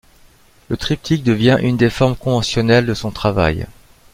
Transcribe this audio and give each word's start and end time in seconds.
Le 0.69 0.77
triptyque 0.77 1.21
devient 1.21 1.59
une 1.61 1.77
des 1.77 1.91
formes 1.91 2.15
conventionnelles 2.15 2.87
de 2.87 2.95
son 2.95 3.11
travail. 3.11 3.67